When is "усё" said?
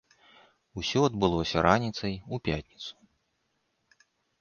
0.81-0.99